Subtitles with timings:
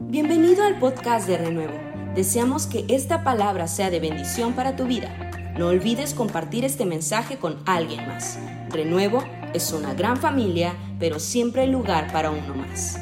[0.00, 1.76] Bienvenido al podcast de Renuevo.
[2.14, 5.12] Deseamos que esta palabra sea de bendición para tu vida.
[5.58, 8.38] No olvides compartir este mensaje con alguien más.
[8.70, 9.24] Renuevo
[9.54, 12.96] es una gran familia, pero siempre hay lugar para uno más.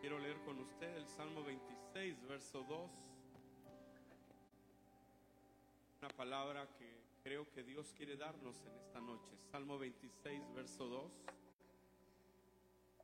[0.00, 2.90] Quiero leer con usted el Salmo 26, verso 2.
[6.00, 9.36] Una palabra que creo que Dios quiere darnos en esta noche.
[9.52, 11.12] Salmo 26, verso 2.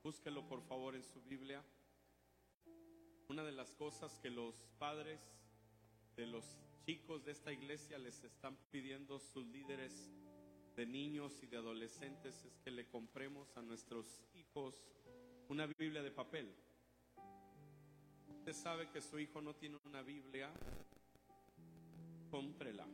[0.03, 1.63] Búsquelo por favor en su Biblia.
[3.29, 5.21] Una de las cosas que los padres
[6.17, 10.11] de los chicos de esta iglesia les están pidiendo sus líderes
[10.75, 14.83] de niños y de adolescentes es que le compremos a nuestros hijos
[15.49, 16.51] una Biblia de papel.
[18.39, 20.51] Usted sabe que su hijo no tiene una Biblia,
[22.31, 22.87] cómprela.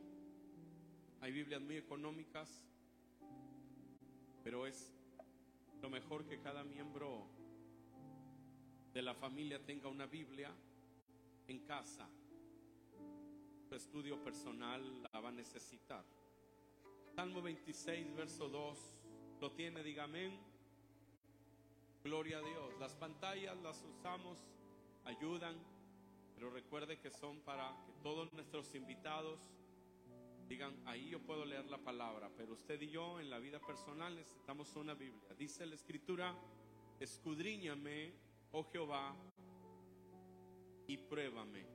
[1.21, 2.65] Hay Biblias muy económicas,
[4.43, 4.96] pero es
[5.81, 7.27] lo mejor que cada miembro
[8.93, 10.51] de la familia tenga una Biblia
[11.47, 12.07] en casa.
[13.67, 16.03] Su estudio personal la va a necesitar.
[17.15, 18.77] Salmo 26, verso 2.
[19.41, 19.83] ¿Lo tiene?
[19.83, 20.39] Dígame.
[22.03, 22.73] Gloria a Dios.
[22.79, 24.39] Las pantallas las usamos,
[25.05, 25.55] ayudan,
[26.35, 29.39] pero recuerde que son para que todos nuestros invitados
[30.47, 34.15] digan, ahí yo puedo leer la palabra, pero usted y yo en la vida personal
[34.15, 35.33] necesitamos una Biblia.
[35.37, 36.35] Dice la escritura,
[36.99, 38.13] escudriñame,
[38.51, 39.15] oh Jehová,
[40.87, 41.65] y pruébame.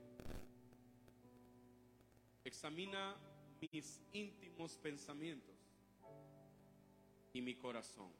[2.43, 3.15] Examina
[3.61, 5.55] mis íntimos pensamientos
[7.31, 8.11] y mi corazón.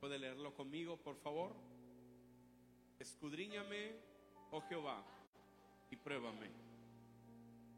[0.00, 1.54] ¿Puede leerlo conmigo, por favor?
[2.98, 3.96] Escudriñame,
[4.50, 5.02] oh Jehová,
[5.90, 6.50] y pruébame.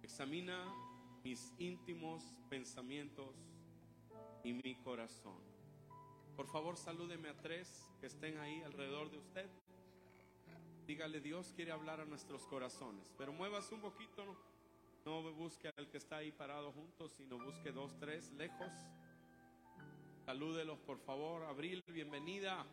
[0.03, 0.86] Examina
[1.27, 3.35] mis íntimos pensamientos
[4.45, 5.41] y mi corazón.
[6.37, 9.51] Por favor, salúdeme a tres que estén ahí alrededor de usted.
[10.87, 13.13] Dígale, Dios quiere hablar a nuestros corazones.
[13.19, 14.37] Pero muevas un poquito, no,
[15.05, 18.71] no busque al que está ahí parado juntos, sino busque dos, tres, lejos.
[20.27, 21.43] Salúdelos, por favor.
[21.43, 22.65] Abril, bienvenida.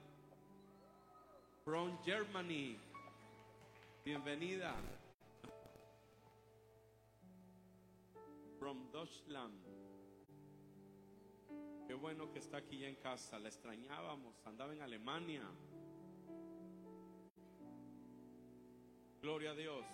[1.66, 2.78] From Germany,
[4.06, 4.76] bienvenida.
[8.64, 9.62] From Deutschland.
[11.86, 13.38] Qué bueno que está aquí ya en casa.
[13.38, 14.42] La extrañábamos.
[14.46, 15.44] Andaba en Alemania.
[19.22, 19.86] Gloria a Dios.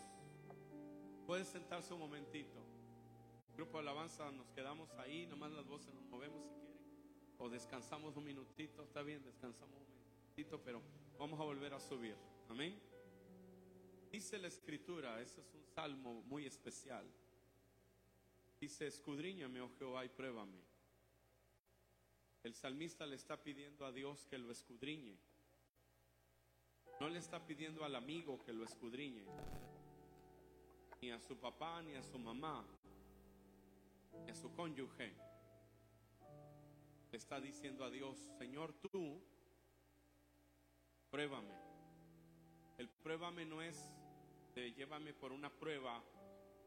[1.25, 2.63] Puede sentarse un momentito.
[3.55, 5.25] Grupo de alabanza, nos quedamos ahí.
[5.25, 6.77] Nomás las voces nos movemos si quieren.
[7.39, 8.83] O descansamos un minutito.
[8.83, 10.83] Está bien, descansamos un minutito, pero
[11.17, 12.15] vamos a volver a subir.
[12.47, 12.79] Amén.
[14.11, 17.11] Dice la escritura, ese es un salmo muy especial.
[18.59, 20.61] Dice, escudriñame, oh Jehová, y pruébame.
[22.43, 25.17] El salmista le está pidiendo a Dios que lo escudriñe.
[26.99, 29.25] No le está pidiendo al amigo que lo escudriñe.
[31.01, 32.65] Ni a su papá, ni a su mamá,
[34.25, 35.13] ni a su cónyuge.
[37.11, 39.21] Le está diciendo a Dios, Señor, tú,
[41.09, 41.53] pruébame.
[42.77, 43.93] El pruébame no es
[44.53, 46.03] de llévame por una prueba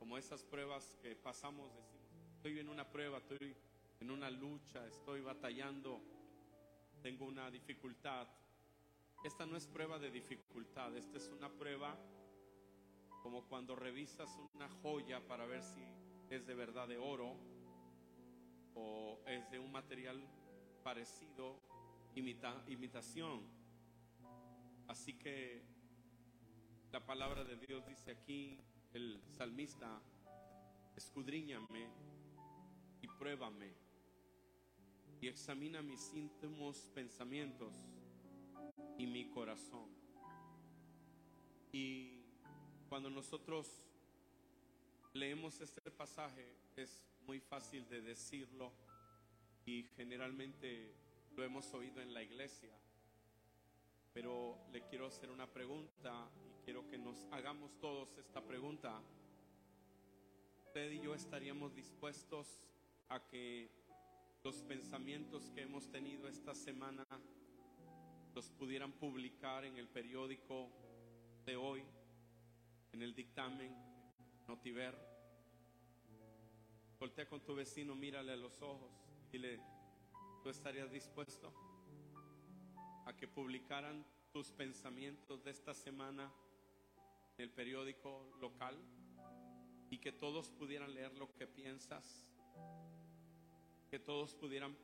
[0.02, 3.54] como esas pruebas que pasamos, decimos, estoy en una prueba, estoy
[4.00, 6.02] en una lucha, estoy batallando,
[7.00, 8.26] tengo una dificultad.
[9.22, 11.96] Esta no es prueba de dificultad, esta es una prueba
[13.22, 15.86] como cuando revisas una joya para ver si
[16.30, 17.36] es de verdad de oro
[18.74, 20.20] o es de un material
[20.82, 21.60] parecido,
[22.16, 23.46] imita, imitación.
[24.88, 25.62] Así que
[26.90, 28.58] la palabra de Dios dice aquí,
[28.94, 30.00] el salmista,
[30.96, 31.88] escudriñame
[33.00, 33.74] y pruébame
[35.20, 37.74] y examina mis íntimos pensamientos
[38.98, 39.88] y mi corazón.
[41.72, 42.24] Y
[42.88, 43.82] cuando nosotros
[45.14, 48.72] leemos este pasaje es muy fácil de decirlo
[49.64, 50.92] y generalmente
[51.36, 52.76] lo hemos oído en la iglesia,
[54.12, 56.28] pero le quiero hacer una pregunta
[56.64, 59.00] quiero que nos hagamos todos esta pregunta.
[60.66, 62.60] Usted y yo estaríamos dispuestos
[63.08, 63.68] a que
[64.44, 67.04] los pensamientos que hemos tenido esta semana
[68.34, 70.70] los pudieran publicar en el periódico
[71.44, 71.84] de hoy,
[72.92, 73.74] en el dictamen
[74.46, 74.96] Notiver.
[76.98, 78.92] Voltea con tu vecino, mírale a los ojos
[79.28, 79.60] y dile,
[80.42, 81.52] ¿tú estarías dispuesto
[83.04, 86.32] a que publicaran tus pensamientos de esta semana
[87.36, 88.78] en el periódico local
[89.90, 92.32] y que todos pudieran leer lo que piensas,
[93.90, 94.76] que todos pudieran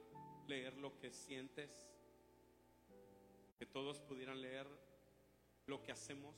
[0.47, 1.91] leer lo que sientes,
[3.59, 4.67] que todos pudieran leer
[5.67, 6.35] lo que hacemos.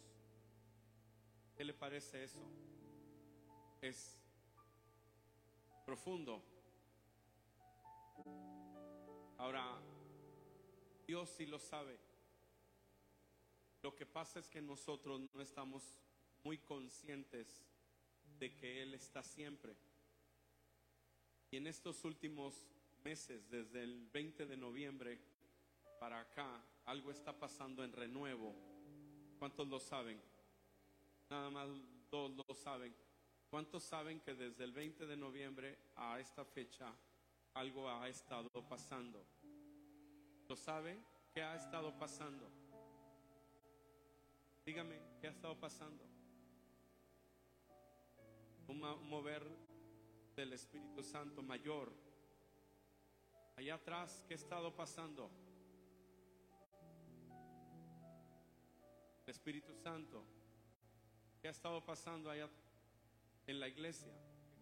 [1.57, 2.41] ¿Qué le parece eso?
[3.81, 4.19] Es
[5.85, 6.43] profundo.
[9.39, 9.81] Ahora,
[11.07, 12.10] Dios sí lo sabe.
[13.83, 15.83] Lo que pasa es que nosotros no estamos
[16.45, 17.65] muy conscientes
[18.39, 19.75] de que Él está siempre.
[21.51, 22.67] Y en estos últimos
[23.03, 25.19] meses, desde el 20 de noviembre
[25.99, 28.55] para acá, algo está pasando en renuevo.
[29.39, 30.21] ¿Cuántos lo saben?
[31.31, 31.69] Nada más
[32.11, 32.95] dos lo saben.
[33.49, 36.95] ¿Cuántos saben que desde el 20 de noviembre a esta fecha
[37.55, 39.25] algo ha estado pasando?
[40.49, 40.99] ¿Lo sabe?
[41.33, 42.60] ¿Qué ha estado pasando?
[44.71, 46.05] Dígame, ¿qué ha estado pasando?
[48.69, 49.45] Un mover
[50.37, 51.93] del Espíritu Santo mayor.
[53.57, 55.29] Allá atrás, ¿qué ha estado pasando?
[59.27, 60.25] El Espíritu Santo.
[61.43, 62.49] ¿Qué ha estado pasando allá
[63.49, 64.15] en la iglesia?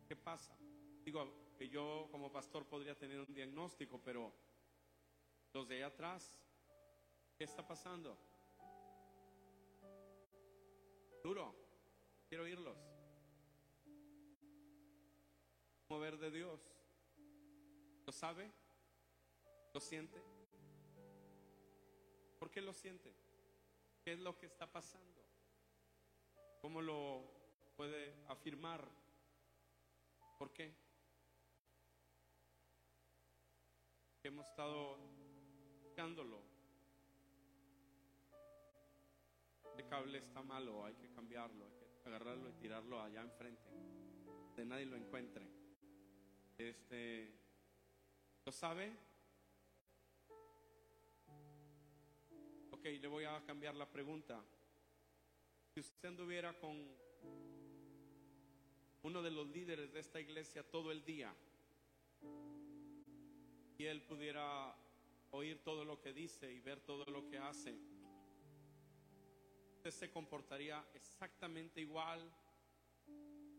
[0.09, 0.57] ¿Qué pasa?
[1.05, 4.33] Digo que yo como pastor podría tener un diagnóstico, pero
[5.53, 6.41] los de allá atrás,
[7.37, 8.28] ¿qué está pasando?
[11.29, 11.55] Duro,
[12.27, 12.79] quiero oírlos.
[15.91, 16.59] Mover de Dios.
[18.07, 18.51] ¿Lo sabe?
[19.75, 20.17] ¿Lo siente?
[22.39, 23.15] ¿Por qué lo siente?
[24.03, 25.23] ¿Qué es lo que está pasando?
[26.63, 27.31] ¿Cómo lo
[27.77, 28.89] puede afirmar?
[30.39, 30.75] ¿Por qué?
[34.23, 34.97] hemos estado
[35.83, 36.48] buscándolo.
[39.79, 43.71] El cable está malo, hay que cambiarlo, hay que agarrarlo y tirarlo allá enfrente,
[44.57, 45.47] de nadie lo encuentre.
[46.59, 47.33] Este,
[48.45, 48.93] ¿lo sabe?
[52.73, 54.45] Ok, le voy a cambiar la pregunta.
[55.73, 56.77] Si usted anduviera con
[59.03, 61.33] uno de los líderes de esta iglesia todo el día
[63.79, 64.75] y él pudiera
[65.31, 67.79] oír todo lo que dice y ver todo lo que hace,
[69.89, 72.21] usted se comportaría exactamente igual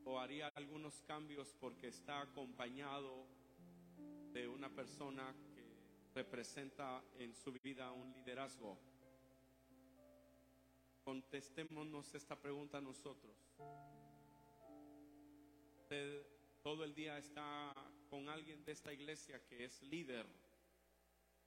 [0.03, 3.25] o haría algunos cambios porque está acompañado
[4.31, 5.65] de una persona que
[6.13, 8.77] representa en su vida un liderazgo.
[11.03, 13.35] Contestémonos esta pregunta nosotros.
[15.81, 16.27] Usted
[16.61, 17.73] todo el día está
[18.07, 20.27] con alguien de esta iglesia que es líder.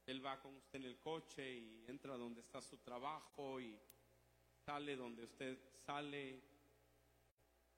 [0.07, 3.79] Él va con usted en el coche y entra donde está su trabajo y
[4.65, 6.41] sale donde usted sale,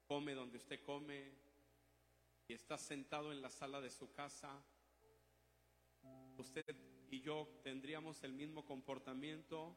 [0.06, 1.32] come donde usted come
[2.46, 4.62] y está sentado en la sala de su casa.
[6.36, 6.64] ¿Usted
[7.10, 9.76] y yo tendríamos el mismo comportamiento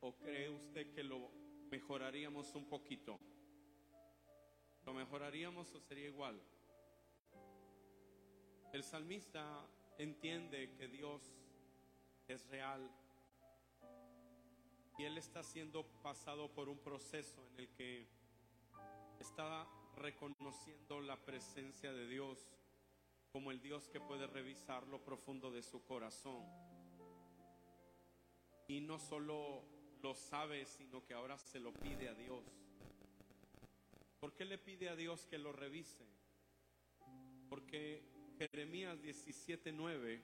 [0.00, 1.30] o cree usted que lo
[1.70, 3.18] mejoraríamos un poquito?
[4.84, 6.40] ¿Lo mejoraríamos o sería igual?
[8.72, 9.66] El salmista
[9.96, 11.22] entiende que Dios
[12.26, 12.90] es real
[14.98, 18.08] y él está siendo pasado por un proceso en el que
[19.20, 19.64] está
[19.96, 22.50] reconociendo la presencia de Dios
[23.30, 26.44] como el Dios que puede revisar lo profundo de su corazón.
[28.66, 29.62] Y no solo
[30.02, 32.44] lo sabe, sino que ahora se lo pide a Dios.
[34.18, 36.06] ¿Por qué le pide a Dios que lo revise?
[37.48, 38.02] Porque
[38.36, 40.22] Jeremías 17:9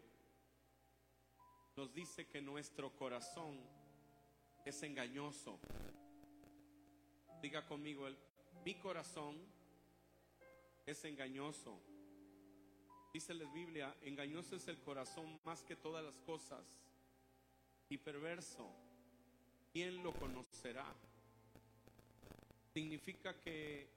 [1.76, 3.84] nos dice que nuestro corazón
[4.64, 5.59] es engañoso.
[7.42, 8.16] Diga conmigo, el,
[8.64, 9.37] mi corazón
[10.87, 11.78] es engañoso.
[13.12, 16.64] Dice la Biblia, engañoso es el corazón más que todas las cosas
[17.88, 18.71] y perverso.
[19.73, 20.87] ¿Quién lo conocerá?
[22.73, 23.88] Significa que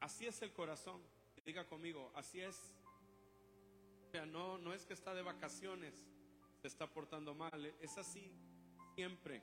[0.00, 1.02] así es el corazón.
[1.44, 2.74] Diga conmigo, así es
[4.08, 5.92] o sea, no, no es que está de vacaciones,
[6.62, 8.32] se está portando mal, es así
[8.98, 9.40] siempre.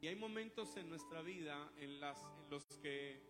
[0.00, 3.22] Y hay momentos en nuestra vida en, las, en los que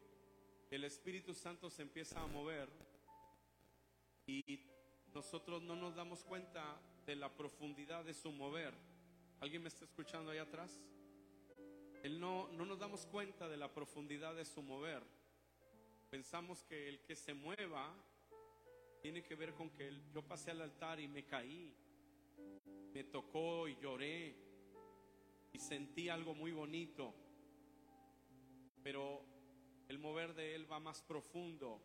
[0.70, 2.70] el Espíritu Santo se empieza a mover
[4.26, 4.42] y
[5.12, 8.72] nosotros no nos damos cuenta de la profundidad de su mover.
[9.40, 10.80] ¿Alguien me está escuchando ahí atrás?
[12.02, 15.02] Él no, no nos damos cuenta de la profundidad de su mover.
[16.08, 17.94] Pensamos que el que se mueva
[19.02, 21.76] tiene que ver con que yo pasé al altar y me caí,
[22.94, 24.50] me tocó y lloré
[25.52, 27.14] y sentí algo muy bonito,
[28.83, 29.25] pero
[29.88, 31.80] el mover de Él va más profundo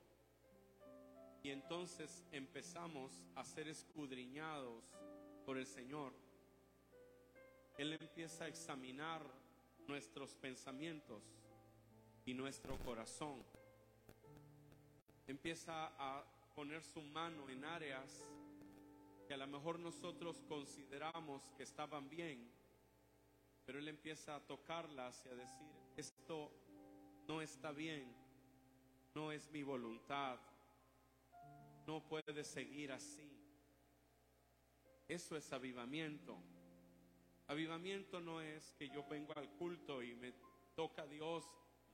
[1.44, 4.84] y entonces empezamos a ser escudriñados
[5.46, 6.14] por el Señor.
[7.78, 9.22] empieza a examinar
[9.88, 11.24] nuestros pensamientos
[12.26, 13.44] y nuestro corazón.
[15.28, 16.24] Empieza a
[16.56, 18.26] poner su mano en áreas
[19.28, 22.50] que a lo mejor nosotros consideramos que estaban bien,
[23.66, 25.68] pero Él empieza a tocarlas y a decir,
[25.98, 26.52] esto
[27.28, 28.16] no está bien,
[29.14, 30.40] no es mi voluntad,
[31.88, 33.32] no puede seguir así.
[35.08, 36.38] Eso es avivamiento.
[37.48, 40.34] Avivamiento no es que yo vengo al culto y me
[40.76, 41.46] toca Dios,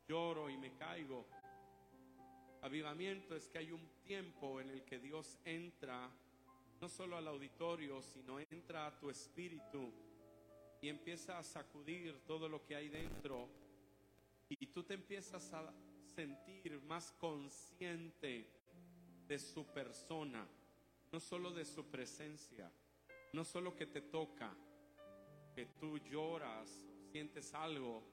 [0.07, 1.27] lloro y me caigo.
[2.61, 6.09] Avivamiento es que hay un tiempo en el que Dios entra
[6.79, 9.91] no solo al auditorio, sino entra a tu espíritu
[10.81, 13.47] y empieza a sacudir todo lo que hay dentro
[14.49, 15.73] y tú te empiezas a
[16.15, 18.49] sentir más consciente
[19.27, 20.45] de su persona,
[21.11, 22.69] no solo de su presencia,
[23.31, 24.53] no solo que te toca,
[25.55, 26.69] que tú lloras,
[27.11, 28.03] sientes algo,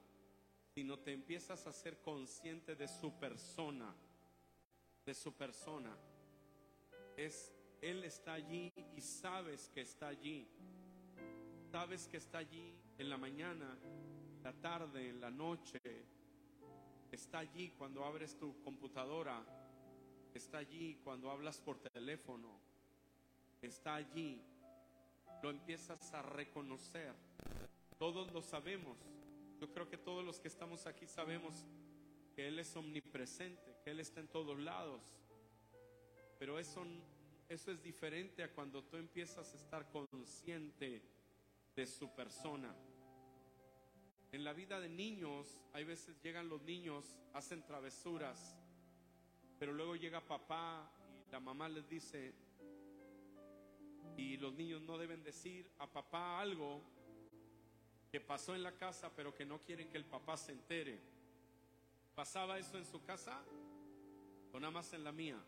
[0.73, 3.93] sino te empiezas a ser consciente de su persona,
[5.05, 5.97] de su persona.
[7.17, 10.47] Es él está allí y sabes que está allí.
[11.71, 15.79] Sabes que está allí en la mañana, en la tarde, en la noche.
[17.11, 19.45] Está allí cuando abres tu computadora.
[20.33, 22.59] Está allí cuando hablas por teléfono.
[23.61, 24.41] Está allí.
[25.43, 27.13] Lo empiezas a reconocer.
[27.99, 28.97] Todos lo sabemos.
[29.61, 31.67] Yo creo que todos los que estamos aquí sabemos
[32.35, 35.03] que Él es omnipresente, que Él está en todos lados.
[36.39, 36.83] Pero eso,
[37.47, 41.18] eso es diferente a cuando tú empiezas a estar consciente
[41.79, 42.75] de su persona.
[44.33, 48.53] En la vida de niños, hay veces llegan los niños, hacen travesuras,
[49.57, 50.91] pero luego llega papá
[51.25, 52.33] y la mamá les dice,
[54.17, 56.81] y los niños no deben decir a papá algo
[58.11, 60.99] que pasó en la casa, pero que no quieren que el papá se entere.
[62.13, 63.41] ¿Pasaba eso en su casa
[64.51, 65.41] o nada más en la mía?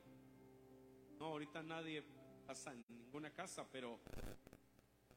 [1.20, 2.02] No, ahorita nadie
[2.48, 4.00] pasa en ninguna casa, pero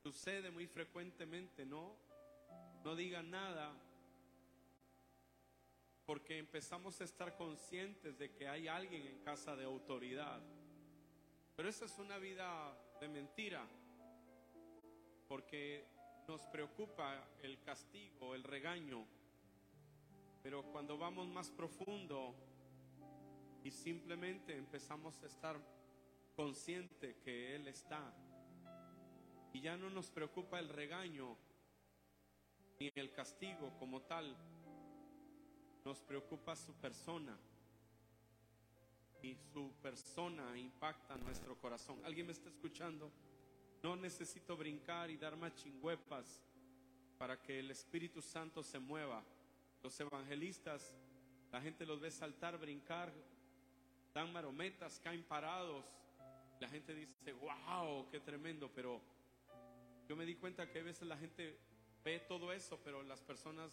[0.04, 1.96] sucede muy frecuentemente, ¿no?
[2.84, 3.74] No digan nada
[6.04, 10.42] porque empezamos a estar conscientes de que hay alguien en casa de autoridad.
[11.56, 13.66] Pero esa es una vida de mentira,
[15.26, 15.86] porque
[16.28, 19.06] nos preocupa el castigo, el regaño,
[20.42, 22.34] pero cuando vamos más profundo
[23.62, 25.58] y simplemente empezamos a estar
[26.36, 28.12] consciente que Él está,
[29.54, 31.36] y ya no nos preocupa el regaño
[32.80, 34.36] ni el castigo como tal,
[35.84, 37.38] nos preocupa su persona.
[39.22, 41.98] Y su persona impacta nuestro corazón.
[42.04, 43.10] ¿Alguien me está escuchando?
[43.82, 46.42] No necesito brincar y dar más chingüepas
[47.16, 49.24] para que el Espíritu Santo se mueva.
[49.84, 50.92] Los evangelistas,
[51.52, 53.12] la gente los ve saltar, brincar,
[54.12, 55.86] dan marometas, caen parados.
[56.58, 59.13] La gente dice, wow, qué tremendo, pero
[60.08, 61.58] yo me di cuenta que a veces la gente
[62.04, 63.70] ve todo eso, pero las personas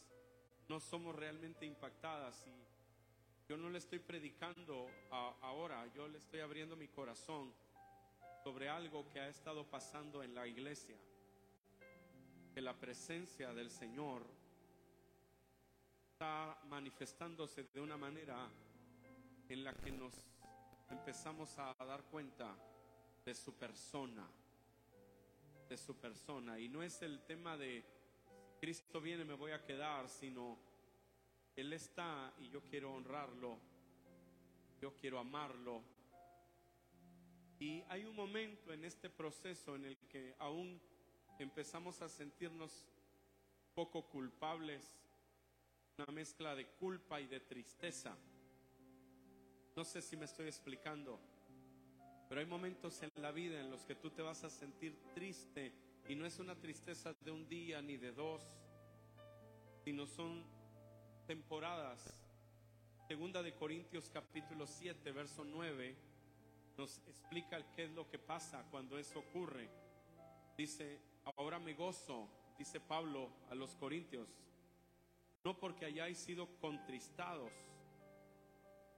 [0.70, 2.54] no somos realmente impactadas y
[3.50, 7.54] yo no le estoy predicando ahora, yo le estoy abriendo mi corazón
[8.44, 10.96] sobre algo que ha estado pasando en la iglesia,
[12.54, 14.26] que la presencia del Señor
[16.14, 18.48] está manifestándose de una manera
[19.50, 20.14] en la que nos
[20.90, 22.56] empezamos a dar cuenta
[23.26, 24.26] de su persona,
[25.72, 26.60] de su persona.
[26.60, 27.86] Y no es el tema de
[28.60, 30.60] Cristo viene, me voy a quedar, sino
[31.56, 33.58] Él está y yo quiero honrarlo,
[34.82, 35.82] yo quiero amarlo.
[37.58, 40.82] Y hay un momento en este proceso en el que aún
[41.40, 42.86] empezamos a sentirnos
[43.74, 45.00] poco culpables,
[45.98, 48.18] una mezcla de culpa y de tristeza.
[49.74, 51.18] No sé si me estoy explicando,
[52.32, 55.74] pero hay momentos en la vida en los que tú te vas a sentir triste
[56.08, 58.42] y no es una tristeza de un día ni de dos,
[59.84, 60.42] sino son
[61.28, 62.24] temporadas.
[63.06, 65.94] Segunda de Corintios capítulo 7, verso 9,
[66.78, 69.68] nos explica qué es lo que pasa cuando eso ocurre.
[70.58, 71.02] Dice,
[71.36, 74.30] ahora me gozo, dice Pablo a los Corintios,
[75.44, 77.52] no porque hayáis sido contristados,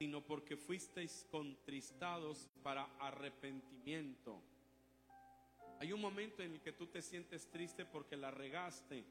[0.04, 4.42] sino porque fuisteis contristados para arrepentimiento
[5.80, 9.04] hay un momento en el que tú te sientes triste porque la regaste,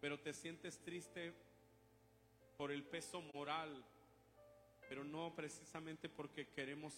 [0.00, 1.32] pero te sientes triste
[2.56, 3.84] por el peso moral,
[4.88, 6.94] pero no precisamente porque queremos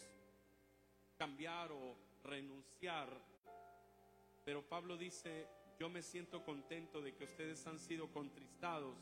[1.16, 3.08] cambiar o renunciar.
[4.44, 5.46] Pero Pablo dice,
[5.78, 8.96] yo me siento contento de que ustedes han sido contristados,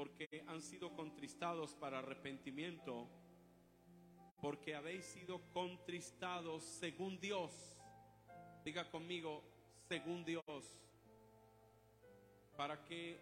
[0.00, 3.06] porque han sido contristados para arrepentimiento,
[4.40, 7.76] porque habéis sido contristados según Dios.
[8.64, 9.42] Diga conmigo,
[9.90, 10.42] según Dios,
[12.56, 13.20] para que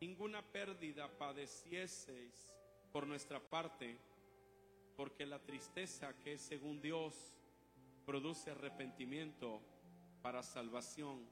[0.00, 2.52] ninguna pérdida padecieseis
[2.90, 3.96] por nuestra parte,
[4.96, 7.14] porque la tristeza que es según Dios
[8.04, 9.60] produce arrepentimiento
[10.22, 11.24] para salvación,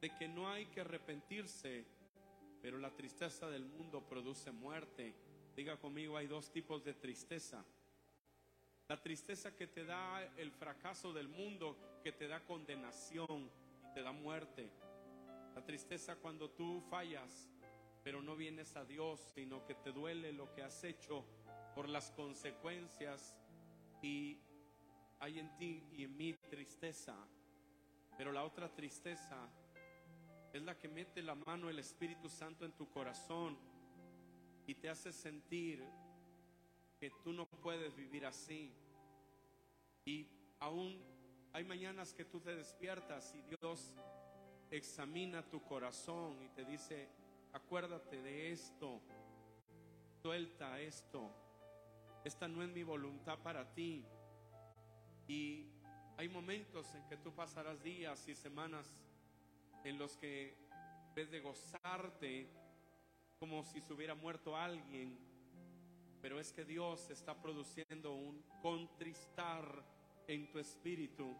[0.00, 1.93] de que no hay que arrepentirse,
[2.64, 5.14] pero la tristeza del mundo produce muerte.
[5.54, 7.62] Diga conmigo, hay dos tipos de tristeza.
[8.88, 13.50] La tristeza que te da el fracaso del mundo, que te da condenación
[13.82, 14.70] y te da muerte.
[15.54, 17.50] La tristeza cuando tú fallas,
[18.02, 21.22] pero no vienes a Dios, sino que te duele lo que has hecho
[21.74, 23.36] por las consecuencias
[24.00, 24.38] y
[25.20, 27.14] hay en ti y en mí tristeza.
[28.16, 29.50] Pero la otra tristeza
[30.54, 33.58] es la que mete la mano el Espíritu Santo en tu corazón
[34.68, 35.84] y te hace sentir
[37.00, 38.72] que tú no puedes vivir así.
[40.04, 40.28] Y
[40.60, 41.02] aún
[41.52, 43.92] hay mañanas que tú te despiertas y Dios
[44.70, 47.08] examina tu corazón y te dice,
[47.52, 49.00] acuérdate de esto,
[50.22, 51.34] suelta esto,
[52.24, 54.04] esta no es mi voluntad para ti.
[55.26, 55.66] Y
[56.16, 58.94] hay momentos en que tú pasarás días y semanas
[59.84, 60.56] en los que
[61.14, 62.48] ves de gozarte
[63.38, 65.18] como si se hubiera muerto alguien,
[66.20, 69.84] pero es que Dios está produciendo un contristar
[70.26, 71.36] en tu espíritu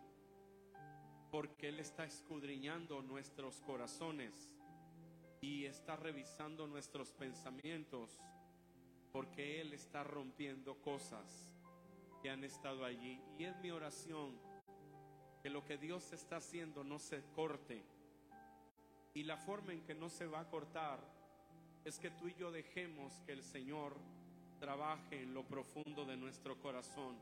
[1.30, 4.52] porque Él está escudriñando nuestros corazones
[5.40, 8.20] y está revisando nuestros pensamientos
[9.10, 11.50] porque Él está rompiendo cosas
[12.22, 13.20] que han estado allí.
[13.38, 14.38] Y es mi oración
[15.42, 17.84] que lo que Dios está haciendo no se corte.
[19.14, 20.98] Y la forma en que no se va a cortar
[21.84, 23.94] es que tú y yo dejemos que el Señor
[24.58, 27.16] trabaje en lo profundo de nuestro corazón.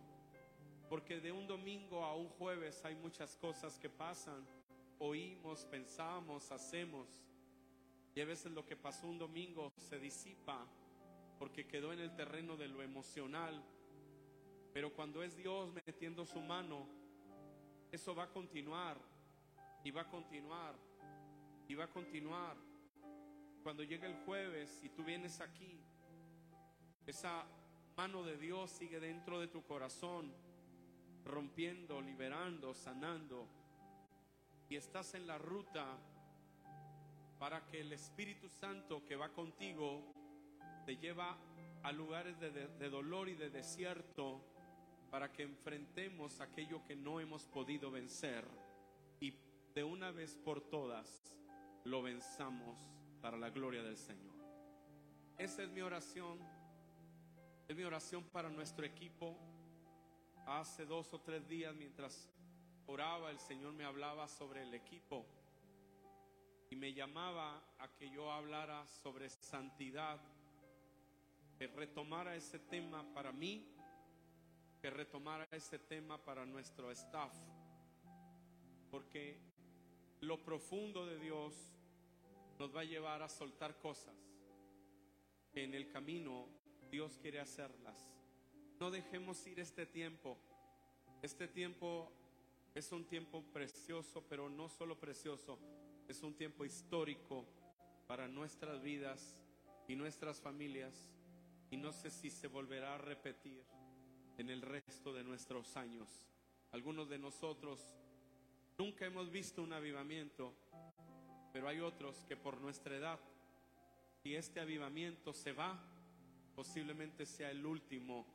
[0.88, 4.46] Porque de un domingo a un jueves hay muchas cosas que pasan.
[4.98, 7.08] Oímos, pensamos, hacemos.
[8.14, 10.66] Y a veces lo que pasó un domingo se disipa
[11.38, 13.62] porque quedó en el terreno de lo emocional.
[14.72, 16.86] Pero cuando es Dios metiendo su mano,
[17.90, 18.96] eso va a continuar
[19.84, 20.74] y va a continuar
[21.72, 22.54] y va a continuar.
[23.62, 25.80] Cuando llegue el jueves y tú vienes aquí,
[27.06, 27.46] esa
[27.96, 30.34] mano de Dios sigue dentro de tu corazón,
[31.24, 33.48] rompiendo, liberando, sanando.
[34.68, 35.96] Y estás en la ruta
[37.38, 40.12] para que el Espíritu Santo que va contigo
[40.84, 41.38] te lleva
[41.84, 44.44] a lugares de, de, dolor y de desierto
[45.10, 48.44] para que enfrentemos aquello que no hemos podido vencer
[49.20, 49.32] y
[49.74, 51.32] de una vez por todas
[51.84, 52.78] lo venzamos
[53.20, 54.34] para la gloria del Señor.
[55.38, 56.38] Esa es mi oración.
[57.68, 59.36] Es mi oración para nuestro equipo.
[60.46, 62.28] Hace dos o tres días mientras
[62.86, 65.24] oraba el Señor me hablaba sobre el equipo
[66.70, 70.20] y me llamaba a que yo hablara sobre santidad
[71.58, 73.68] que retomara ese tema para mí,
[74.80, 77.32] que retomara ese tema para nuestro staff,
[78.90, 79.51] porque
[80.22, 81.52] lo profundo de Dios
[82.58, 84.14] nos va a llevar a soltar cosas
[85.52, 86.46] que en el camino
[86.90, 88.08] Dios quiere hacerlas.
[88.78, 90.38] No dejemos ir este tiempo.
[91.22, 92.12] Este tiempo
[92.72, 95.58] es un tiempo precioso, pero no solo precioso,
[96.08, 97.44] es un tiempo histórico
[98.06, 99.36] para nuestras vidas
[99.88, 101.10] y nuestras familias
[101.70, 103.64] y no sé si se volverá a repetir
[104.38, 106.08] en el resto de nuestros años.
[106.70, 107.96] Algunos de nosotros
[108.82, 110.52] nunca hemos visto un avivamiento,
[111.52, 113.20] pero hay otros que por nuestra edad,
[114.20, 115.80] si este avivamiento se va,
[116.56, 118.26] posiblemente sea el último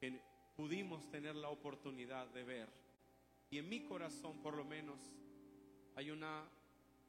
[0.00, 0.20] que
[0.56, 2.68] pudimos tener la oportunidad de ver.
[3.50, 4.98] Y en mi corazón, por lo menos,
[5.94, 6.42] hay una,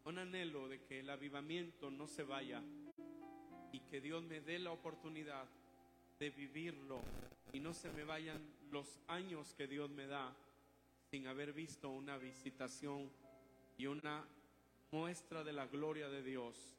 [0.05, 2.61] un anhelo de que el avivamiento no se vaya
[3.71, 5.47] y que Dios me dé la oportunidad
[6.19, 7.01] de vivirlo
[7.51, 10.35] y no se me vayan los años que Dios me da
[11.09, 13.11] sin haber visto una visitación
[13.77, 14.25] y una
[14.91, 16.77] muestra de la gloria de Dios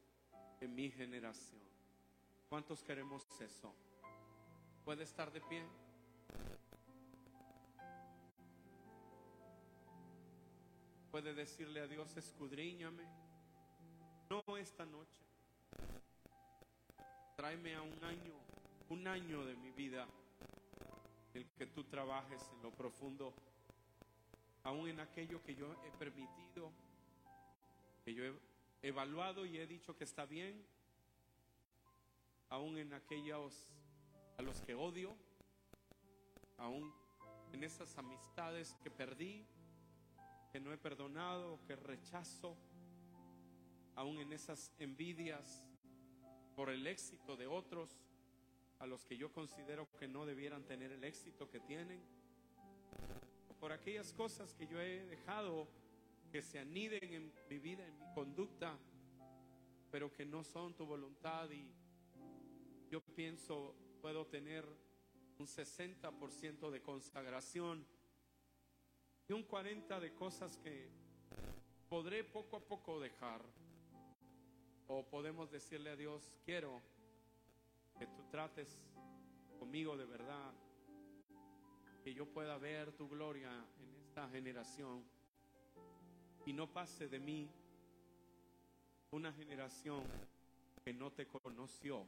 [0.60, 1.60] en mi generación.
[2.48, 3.74] ¿Cuántos queremos eso?
[4.84, 5.64] ¿Puede estar de pie?
[11.10, 13.04] Puede decirle a Dios, escudriñame.
[14.28, 15.30] No esta noche
[17.40, 18.34] tráeme a un año,
[18.90, 20.06] un año de mi vida,
[21.32, 23.32] el que tú trabajes en lo profundo,
[24.64, 26.72] aún en aquello que yo he permitido
[28.04, 28.34] que yo he
[28.82, 30.64] evaluado y he dicho que está bien,
[32.48, 33.72] aún en aquellos
[34.38, 35.14] a los que odio,
[36.56, 36.92] aún
[37.52, 39.46] en esas amistades que perdí,
[40.50, 42.56] que no he perdonado, que rechazo,
[43.96, 45.64] aún en esas envidias
[46.56, 48.00] por el éxito de otros,
[48.78, 52.02] a los que yo considero que no debieran tener el éxito que tienen,
[53.60, 55.68] por aquellas cosas que yo he dejado
[56.32, 58.78] que se aniden en mi vida, en mi conducta,
[59.90, 61.70] pero que no son tu voluntad y
[62.90, 64.64] yo pienso puedo tener
[65.38, 67.86] un 60% de consagración
[69.28, 70.88] y un 40% de cosas que
[71.88, 73.42] podré poco a poco dejar.
[74.86, 76.80] O podemos decirle a Dios, quiero
[77.98, 78.80] que tú trates
[79.58, 80.52] conmigo de verdad,
[82.02, 85.04] que yo pueda ver tu gloria en esta generación
[86.46, 87.50] y no pase de mí
[89.10, 90.04] una generación
[90.84, 92.06] que no te conoció,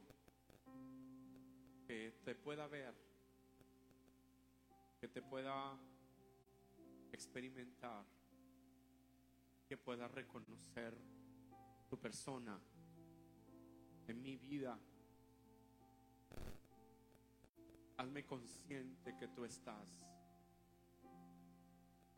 [1.85, 2.93] que te pueda ver,
[4.99, 5.77] que te pueda
[7.11, 8.05] experimentar,
[9.67, 10.97] que pueda reconocer
[11.89, 12.59] tu persona
[14.07, 14.79] en mi vida.
[18.03, 20.05] Hazme consciente que tú estás.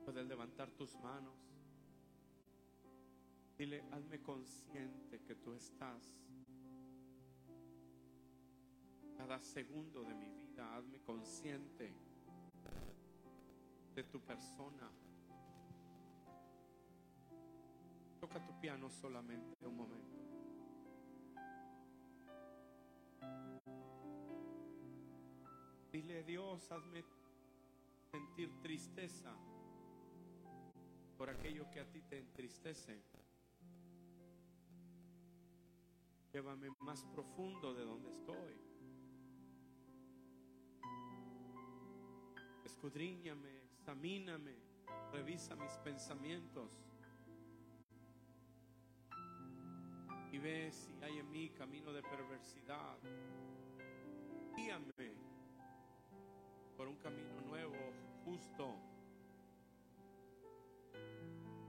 [0.03, 1.37] Puedes levantar tus manos.
[3.55, 6.01] Dile, hazme consciente que tú estás.
[9.15, 11.93] Cada segundo de mi vida, hazme consciente
[13.93, 14.89] de tu persona.
[18.19, 20.14] Toca tu piano solamente un momento.
[25.95, 27.05] Dile, Dios, hazme
[28.12, 29.34] sentir tristeza
[31.17, 33.01] por aquello que a ti te entristece.
[36.34, 38.60] Llévame más profundo de donde estoy.
[42.65, 44.58] Escudriñame, examíname,
[45.13, 46.73] revisa mis pensamientos.
[50.34, 52.97] Y ve si hay en mí camino de perversidad.
[54.58, 55.34] Guíame
[56.75, 57.75] por un camino nuevo,
[58.25, 58.75] justo.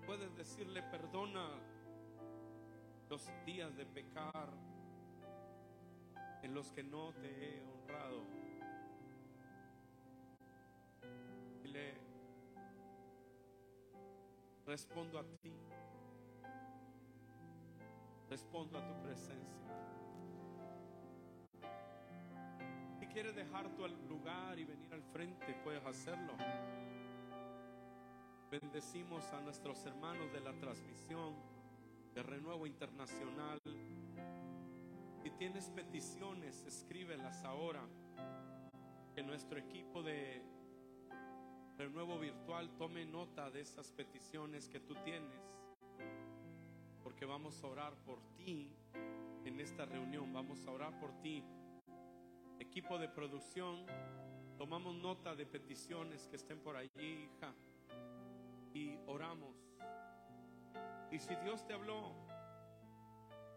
[0.05, 1.51] Puedes decirle, perdona
[3.09, 4.51] los días de pecar
[6.43, 8.23] en los que no te he honrado.
[11.63, 11.95] Dile,
[14.65, 15.53] respondo a ti.
[18.29, 19.57] Respondo a tu presencia.
[23.17, 26.35] Quieres dejar tu lugar y venir al frente, puedes hacerlo.
[28.51, 31.35] Bendecimos a nuestros hermanos de la transmisión
[32.15, 33.59] de Renuevo Internacional.
[35.23, 37.89] Si tienes peticiones, escríbelas ahora.
[39.15, 40.43] Que nuestro equipo de
[41.79, 45.41] Renuevo Virtual tome nota de esas peticiones que tú tienes.
[47.03, 48.77] Porque vamos a orar por ti
[49.47, 50.35] en esta reunión.
[50.35, 51.43] Vamos a orar por ti.
[52.59, 53.85] Equipo de producción,
[54.57, 57.55] tomamos nota de peticiones que estén por allí, hija.
[58.73, 59.57] Y oramos.
[61.11, 62.13] Y si Dios te habló,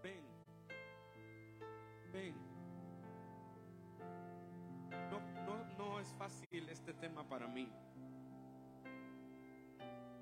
[0.04, 0.24] ven,
[2.14, 2.36] ven.
[5.10, 7.68] No, no, no es fácil este tema para mí.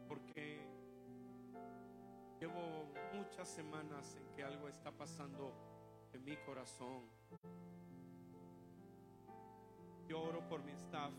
[0.08, 0.60] Porque
[2.40, 5.54] llevo muchas semanas en que algo está pasando
[6.13, 7.10] en mi corazón.
[10.08, 11.13] Yo oro por mi staff,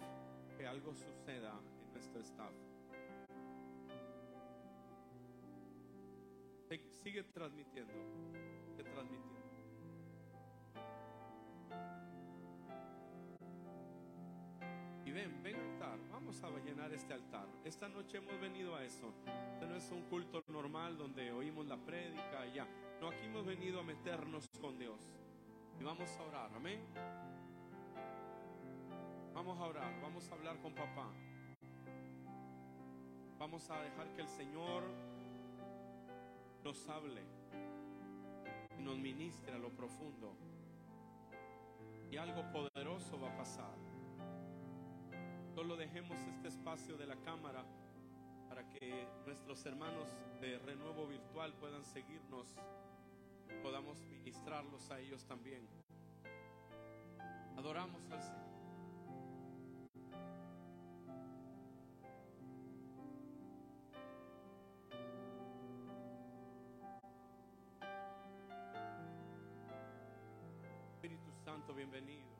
[0.56, 2.52] que algo suceda en nuestro staff.
[7.02, 7.94] Sigue transmitiendo,
[8.76, 9.38] sigue transmitiendo.
[15.06, 17.48] Y ven, ven al altar, vamos a llenar este altar.
[17.64, 19.14] Esta noche hemos venido a eso.
[19.54, 22.66] Este no es un culto normal donde oímos la prédica y ya.
[23.00, 25.00] No, aquí hemos venido a meternos con Dios.
[25.80, 26.80] Y vamos a orar, amén.
[29.38, 31.12] Vamos a orar, vamos a hablar con papá.
[33.38, 34.82] Vamos a dejar que el Señor
[36.64, 37.22] nos hable
[38.76, 40.34] y nos ministre a lo profundo.
[42.10, 43.76] Y algo poderoso va a pasar.
[45.54, 47.64] Solo dejemos este espacio de la cámara
[48.48, 50.08] para que nuestros hermanos
[50.40, 52.56] de renuevo virtual puedan seguirnos,
[53.62, 55.64] podamos ministrarlos a ellos también.
[57.56, 58.47] Adoramos al Señor.
[71.58, 72.37] Santo, bienvenido.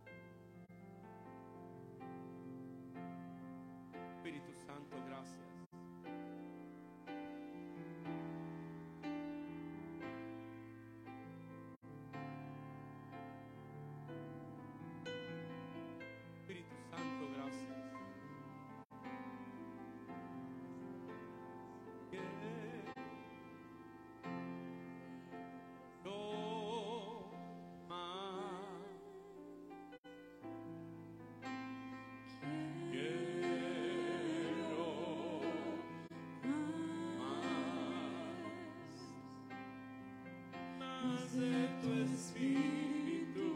[41.40, 43.48] De tu espíritu.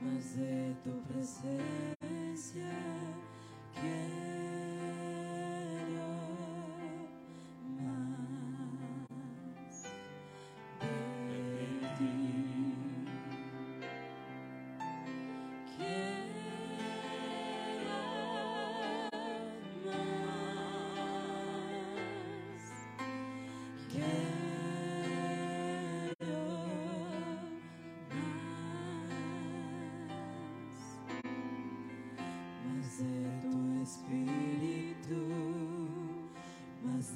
[0.00, 1.93] más de tu presencia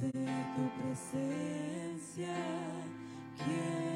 [0.00, 2.36] tu presencia.
[3.36, 3.87] Quiero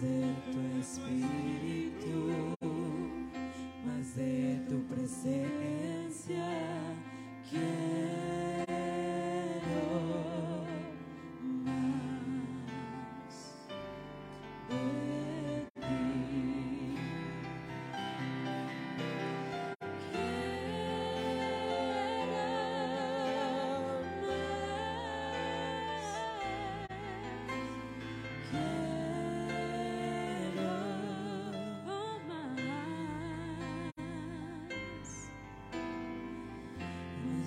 [0.00, 2.54] de tu espíritu,
[3.86, 6.48] más de tu presencia,
[7.48, 7.85] quiero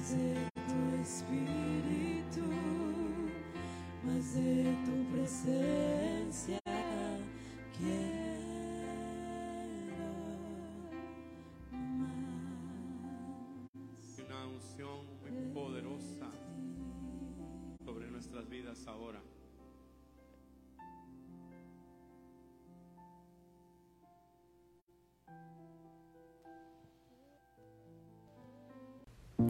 [0.10, 2.42] Más de tu espíritu,
[4.04, 6.60] más de tu presencia,
[7.78, 8.40] quiero
[12.00, 12.18] más.
[14.26, 16.32] Una unción muy poderosa
[17.86, 19.22] sobre nuestras vidas ahora.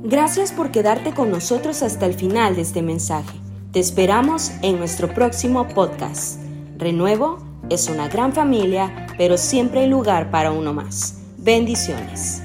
[0.03, 3.38] Gracias por quedarte con nosotros hasta el final de este mensaje.
[3.73, 6.41] Te esperamos en nuestro próximo podcast.
[6.77, 7.38] Renuevo
[7.69, 11.21] es una gran familia, pero siempre hay lugar para uno más.
[11.38, 12.41] Bendiciones.